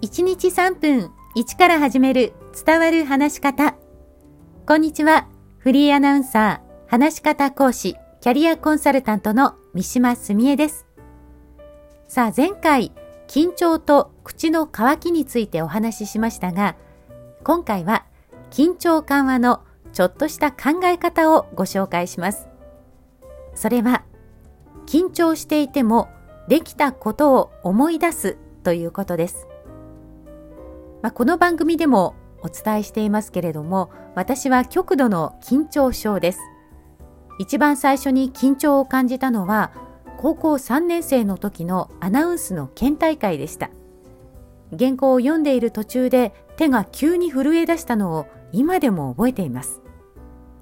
[0.00, 2.32] 1日3分1から始める
[2.64, 3.74] 伝わる話し方。
[4.64, 5.26] こんにちは。
[5.58, 10.86] フリーアナウンサー、話し方講師、キャリアコンサルタントの三島澄江です。
[12.06, 12.92] さあ前回、
[13.26, 16.76] 緊張と口の渇きについてお話ししましたが、
[17.42, 18.06] 今回は
[18.52, 22.46] 緊張緩和のちょっとした考え方をご紹介します。
[23.56, 24.04] それは、
[24.86, 26.08] 緊張していても
[26.46, 29.48] できたことを思い出すということです。
[31.02, 36.40] まあ、この番組でもお伝えしていますけれども、私は極度の緊張症です。
[37.38, 39.72] 一番最初に緊張を感じたのは、
[40.16, 43.70] 高校3年生の時のアナウンスの県大会でした。
[44.76, 49.80] 原稿を読んでいる途中で手が急に震え出したのを今でも覚えています。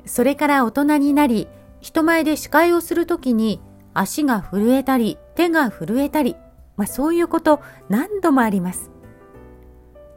[0.04, 1.48] それから大人になり、
[1.80, 3.60] 人前で司会をするときに
[3.94, 6.36] 足が震えたり手が震えたり、
[6.76, 8.90] まあ、そういうこと何度もあります。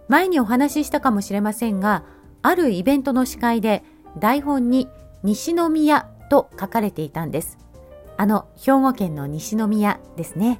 [0.10, 2.04] 前にお話ししたかもしれませんが、
[2.42, 3.84] あるイベントの司会で
[4.18, 4.90] 台本に
[5.24, 7.58] 西宮と書かれていたんです。
[8.18, 10.60] あの兵庫県の西宮ですね。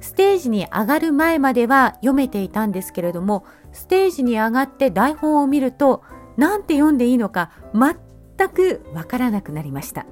[0.00, 6.02] ステージに上がる前までは読めていたんですけれども、ステージに上がって台本を見ると、
[6.36, 10.06] なんて読んでいいのか全くわからなくなりました。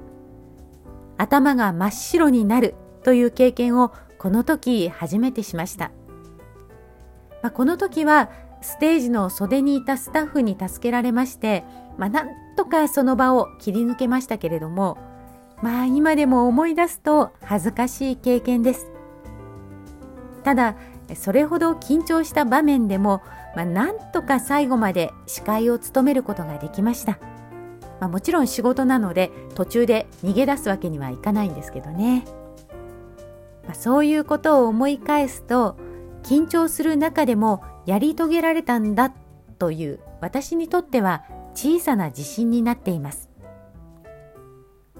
[1.17, 5.91] 頭が真っ白になるという経験をこの時初めてしました。
[7.43, 11.65] まあ、この時はステージの袖にいたスタッフに助けられまして、
[11.97, 14.97] まあ、なんとかその場を切り抜けましたけれども、
[15.61, 18.89] まあ今でも思い出すと恥ずかしい経験です。
[20.43, 20.75] ただ、
[21.15, 23.21] それほど緊張した場面でも、
[23.55, 27.19] まあ、なんとか最後まで司会を務めることができました。
[27.99, 32.23] まあ、もちろん仕事なので途中で逃げ出すわけにはいかないんですけどね。
[33.65, 35.75] まあ、そういうことを思い返すと、
[36.23, 39.13] 緊張する中でもやり遂げられたんだ
[39.59, 43.29] という私にとっては小さな自信になっています。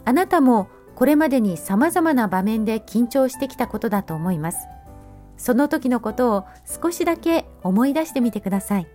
[0.06, 4.68] あなたもこれまでに様々な場面で緊張してきたことだと思います。
[5.38, 8.88] その時のことを少しだけ思い出してみてください。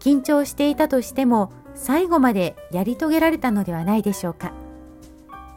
[0.00, 4.52] 緊張していたとしても最後までやり遂げられたのではないでしょうか。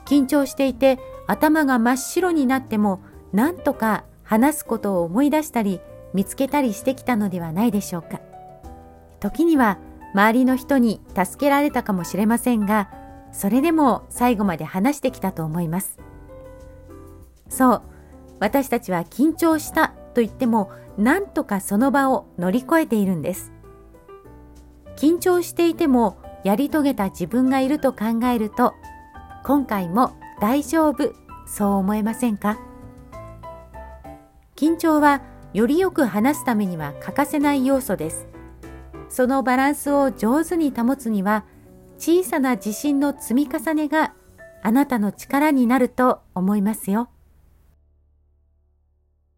[0.06, 3.02] 緊張していて頭が真っ白になっても
[3.34, 5.82] なんとか話すことを思い出したり
[6.14, 8.22] 見つけたりしてきたのではないでしょうか。
[9.20, 9.78] 時には
[10.14, 12.90] 周りの人に助けられたかもしれませんが
[13.34, 16.00] それでも最後まで話してきたと思います。
[17.50, 17.82] そう
[18.40, 23.52] 私たちは緊張したと言ってもなんとかその場を乗り越えているんです。
[24.96, 28.76] 緊張していてもやり遂げた自分がいると考えると
[29.44, 31.14] 今回も大丈夫
[31.46, 32.58] そう思えませんか？
[34.62, 35.24] 緊張は
[35.56, 38.28] よりよく話すためには欠かせない要素です。
[39.10, 41.46] そのバランスを上手に保つには
[41.98, 44.14] 小さな自信の積み重ねが
[44.62, 47.10] あなたの力になると思いますよ。